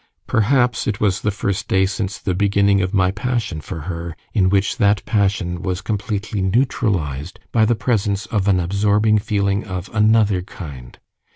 [0.25, 4.49] Perhaps it was the first day since the beginning of my passion for her, in
[4.49, 10.41] which that passion was completely neutralized by the presence of an absorbing feeling of another
[10.41, 10.97] kind.